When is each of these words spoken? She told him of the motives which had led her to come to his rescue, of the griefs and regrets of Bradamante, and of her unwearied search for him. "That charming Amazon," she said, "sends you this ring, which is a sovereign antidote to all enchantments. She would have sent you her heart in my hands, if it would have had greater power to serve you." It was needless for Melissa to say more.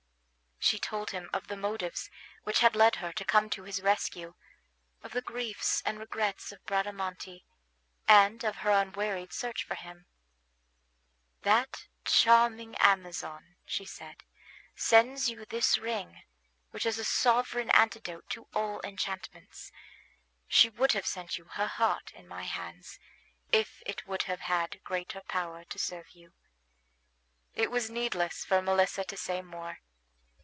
She 0.63 0.77
told 0.77 1.09
him 1.09 1.27
of 1.33 1.47
the 1.47 1.57
motives 1.57 2.09
which 2.43 2.59
had 2.59 2.75
led 2.75 2.97
her 2.97 3.11
to 3.13 3.25
come 3.25 3.49
to 3.49 3.63
his 3.63 3.81
rescue, 3.81 4.35
of 5.01 5.11
the 5.11 5.21
griefs 5.21 5.81
and 5.85 5.97
regrets 5.97 6.51
of 6.51 6.63
Bradamante, 6.67 7.43
and 8.07 8.41
of 8.45 8.57
her 8.57 8.69
unwearied 8.69 9.33
search 9.33 9.63
for 9.63 9.73
him. 9.73 10.05
"That 11.41 11.87
charming 12.05 12.75
Amazon," 12.75 13.55
she 13.65 13.85
said, 13.85 14.17
"sends 14.75 15.29
you 15.31 15.45
this 15.45 15.79
ring, 15.79 16.21
which 16.69 16.85
is 16.85 16.99
a 16.99 17.03
sovereign 17.03 17.71
antidote 17.71 18.29
to 18.29 18.47
all 18.53 18.81
enchantments. 18.85 19.71
She 20.47 20.69
would 20.69 20.91
have 20.91 21.07
sent 21.07 21.39
you 21.39 21.45
her 21.53 21.67
heart 21.67 22.11
in 22.13 22.27
my 22.27 22.43
hands, 22.43 22.99
if 23.51 23.81
it 23.87 24.05
would 24.07 24.23
have 24.23 24.41
had 24.41 24.81
greater 24.83 25.21
power 25.21 25.63
to 25.65 25.79
serve 25.79 26.11
you." 26.11 26.33
It 27.55 27.71
was 27.71 27.89
needless 27.89 28.45
for 28.45 28.61
Melissa 28.61 29.03
to 29.03 29.17
say 29.17 29.41
more. 29.41 29.79